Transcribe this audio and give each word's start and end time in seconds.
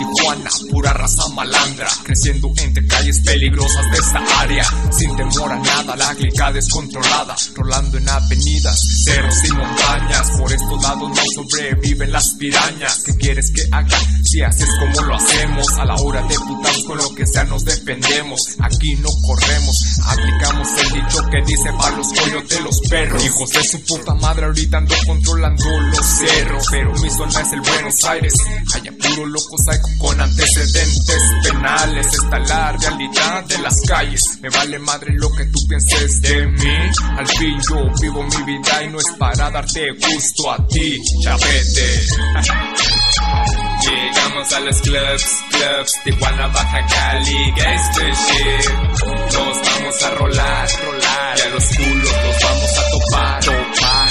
Tijuana, 0.00 0.50
pura 0.70 0.94
raza 0.94 1.28
malandra, 1.34 1.86
creciendo 2.02 2.50
entre 2.56 2.86
calles 2.86 3.20
peligrosas 3.20 3.84
de 3.90 3.98
esta 3.98 4.40
área, 4.40 4.64
sin 4.90 5.14
temor 5.14 5.52
a 5.52 5.58
nada, 5.58 5.94
la 5.94 6.14
clica 6.14 6.50
descontrolada, 6.50 7.36
rolando 7.54 7.98
en 7.98 8.08
avenidas, 8.08 8.80
cerros 9.04 9.44
y 9.44 9.52
montañas, 9.52 10.30
por 10.38 10.50
estos 10.50 10.82
lados 10.82 11.10
no 11.10 11.22
sobreviven 11.34 12.12
las 12.12 12.30
pirañas, 12.38 13.02
¿qué 13.04 13.14
quieres 13.16 13.52
que 13.54 13.62
haga? 13.70 13.98
Si 14.24 14.40
haces 14.42 14.70
como 14.78 15.06
lo 15.06 15.16
hacemos, 15.16 15.66
a 15.78 15.84
la 15.84 15.96
hora 15.96 16.22
de 16.22 16.34
putas 16.36 16.78
con 16.86 16.96
lo 16.96 17.14
que 17.14 17.26
sea 17.26 17.44
nos 17.44 17.66
defendemos, 17.66 18.56
aquí 18.60 18.94
no 18.94 19.10
corremos, 19.20 19.76
aplicamos 20.06 20.49
el 20.60 20.92
dicho 20.92 21.18
que 21.30 21.42
dice 21.46 21.72
para 21.78 21.96
los 21.96 22.08
de 22.10 22.60
los 22.60 22.80
perros. 22.88 23.24
Hijos 23.24 23.50
de 23.50 23.64
su 23.64 23.84
puta 23.84 24.14
madre, 24.14 24.46
ahorita 24.46 24.78
ando 24.78 24.94
controlando 25.06 25.80
los 25.80 26.06
cerros. 26.06 26.66
Pero 26.70 26.92
mi 26.94 27.10
zona 27.10 27.40
es 27.40 27.52
el 27.52 27.60
Buenos 27.60 28.04
Aires. 28.04 28.34
Hay 28.74 28.82
puro 28.90 29.26
loco 29.26 29.56
psycho 29.58 29.88
con 29.98 30.20
antecedentes 30.20 31.22
penales. 31.42 32.06
Esta 32.06 32.38
es 32.38 32.48
la 32.48 32.72
realidad 32.72 33.44
de 33.44 33.58
las 33.58 33.80
calles. 33.86 34.22
Me 34.40 34.50
vale 34.50 34.78
madre 34.78 35.12
lo 35.14 35.32
que 35.32 35.44
tú 35.46 35.58
pienses 35.68 36.20
de 36.22 36.46
mí. 36.46 36.76
Al 37.16 37.26
fin 37.26 37.58
yo 37.68 37.90
vivo 38.00 38.22
mi 38.22 38.42
vida 38.44 38.84
y 38.84 38.88
no 38.88 38.98
es 38.98 39.06
para 39.18 39.50
darte 39.50 39.92
gusto 39.92 40.50
a 40.50 40.66
ti, 40.66 41.00
chavete. 41.22 42.06
Llegamos 43.80 44.52
a 44.52 44.60
los 44.60 44.80
clubs, 44.82 45.42
clubs, 45.50 45.92
Tijuana, 46.04 46.46
Baja 46.48 46.86
Cali, 46.86 47.52
gangster 47.56 48.12
shit. 48.12 48.70
Nos 49.32 49.62
vamos 49.62 50.02
a 50.02 50.10
los 51.60 51.76
culos 51.76 52.12
los 52.24 52.42
vamos 52.42 52.78
a 52.78 52.90
topar, 52.90 53.44
topar. 53.44 54.10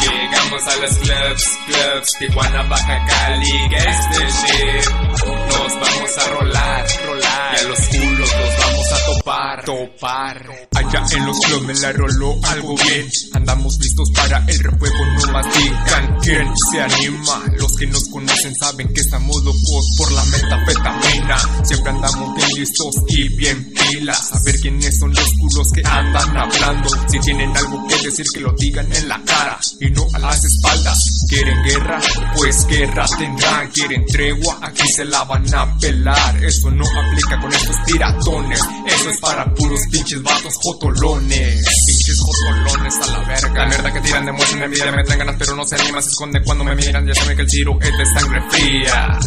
Llegamos 0.00 0.62
a 0.66 0.76
los 0.76 0.94
clubs, 0.98 1.58
clubs, 1.66 2.12
Tijuana, 2.18 2.62
Baja 2.64 3.06
Cali, 3.06 3.68
gangster 3.70 4.28
shit. 4.28 4.90
Nos 5.12 5.74
vamos 5.74 6.18
a 6.18 6.28
rolar, 6.30 6.86
rolar, 7.06 7.54
y 7.54 7.58
a 7.58 7.68
los 7.68 7.78
culos 7.88 8.34
los 8.36 8.58
vamos 8.58 8.92
a 8.92 9.06
topar, 9.06 9.64
topar. 9.64 10.68
Allá 10.74 11.04
en 11.16 11.26
los 11.26 11.38
clubs 11.40 11.62
me 11.66 11.74
la 11.74 11.92
roló 11.92 12.40
algo 12.44 12.74
bien. 12.76 13.08
Andamos 13.34 13.78
listos 13.78 14.10
para 14.14 14.38
el 14.48 14.58
refuego, 14.58 15.06
no 15.16 15.32
más 15.32 15.46
digan 15.56 16.18
quién 16.20 16.52
se 16.70 16.80
anima. 16.80 17.42
Los 17.58 17.76
que 17.76 17.86
nos 17.86 18.08
conocen 18.08 18.54
saben 18.56 18.92
que 18.92 19.00
estamos 19.00 19.36
locos 19.44 19.94
por 19.98 20.10
la 20.12 20.24
metafetamina. 20.24 21.64
Siempre 21.64 21.90
andamos 21.90 22.34
bien 22.34 22.41
y 23.08 23.28
bien 23.30 23.72
pilas. 23.72 24.32
A 24.32 24.42
ver 24.44 24.60
quiénes 24.60 24.98
son 24.98 25.12
los 25.12 25.28
culos 25.40 25.68
que 25.74 25.82
andan 25.84 26.36
hablando. 26.36 26.88
Si 27.08 27.18
tienen 27.20 27.56
algo 27.56 27.86
que 27.88 27.96
decir, 27.98 28.26
que 28.32 28.40
lo 28.40 28.52
digan 28.52 28.90
en 28.92 29.08
la 29.08 29.20
cara 29.24 29.58
y 29.80 29.90
no 29.90 30.06
a 30.12 30.18
las 30.18 30.44
espaldas. 30.44 31.26
¿Quieren 31.28 31.62
guerra? 31.64 32.00
Pues 32.36 32.66
guerra 32.66 33.06
tendrán. 33.18 33.70
¿Quieren 33.70 34.06
tregua? 34.06 34.58
Aquí 34.62 34.86
se 34.94 35.04
la 35.04 35.24
van 35.24 35.52
a 35.54 35.76
pelar. 35.78 36.44
Eso 36.44 36.70
no 36.70 36.84
aplica 36.84 37.40
con 37.40 37.52
estos 37.52 37.76
piratones. 37.86 38.60
Eso 38.86 39.10
es 39.10 39.20
para 39.20 39.52
puros 39.54 39.80
pinches 39.90 40.22
vatos 40.22 40.54
jotolones. 40.62 41.66
Pinches 41.86 42.20
jotolones 42.20 42.94
a 42.96 43.06
la 43.06 43.18
verga. 43.26 43.54
La 43.54 43.66
mierda 43.66 43.92
que 43.92 44.00
tiran 44.00 44.26
demuestran 44.26 44.62
envidia, 44.62 44.92
me 44.92 45.04
traen 45.04 45.18
ganas, 45.18 45.36
pero 45.38 45.56
no 45.56 45.64
se 45.64 45.74
animan, 45.76 46.02
se 46.02 46.10
esconde 46.10 46.42
cuando 46.44 46.64
me 46.64 46.76
miran. 46.76 47.06
Ya 47.06 47.14
saben 47.14 47.36
que 47.36 47.42
el 47.42 47.50
Ciro 47.50 47.78
es 47.80 47.98
de 47.98 48.06
sangre 48.06 48.42
fría. 48.50 49.18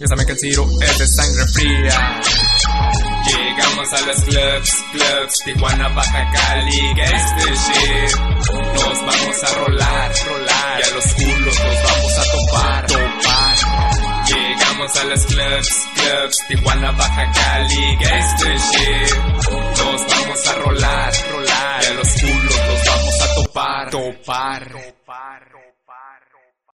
Ya 0.00 0.08
saben 0.08 0.26
que 0.26 0.32
el 0.32 0.38
Ciro 0.38 0.68
es 0.80 0.98
de 0.98 1.06
sangre 1.06 1.46
fría. 1.46 2.20
Llegamos 3.26 3.92
a 3.92 4.00
los 4.06 4.20
clubs, 4.22 4.84
clubs, 4.92 5.38
Tijuana, 5.44 5.88
Baja 5.88 6.30
Cali, 6.32 6.94
gangster 6.94 7.54
shit. 7.54 8.16
Nos 8.74 8.98
vamos 9.06 9.44
a 9.44 9.54
rolar, 9.54 10.12
rolar, 10.26 10.80
y 10.80 10.82
a 10.82 10.94
los 10.94 11.14
culos 11.14 11.60
nos 11.60 11.82
vamos 11.84 12.18
a 12.18 12.32
topar, 12.32 12.86
topar. 12.86 13.56
Llegamos 14.26 14.96
a 14.96 15.04
los 15.04 15.26
clubs, 15.26 15.86
clubs, 15.94 16.38
Tijuana, 16.48 16.90
Baja 16.90 17.32
Cali, 17.32 17.96
gangster 17.96 18.58
shit. 18.58 19.16
Nos 19.54 20.06
vamos 20.08 20.46
a 20.46 20.54
rolar, 20.54 21.12
rolar, 21.30 21.82
y 21.82 21.86
a 21.86 21.94
los 21.94 22.08
culos 22.14 22.60
nos 22.68 22.86
vamos 22.86 23.20
a 23.20 23.34
topar, 23.36 23.90
topar. 23.90 24.84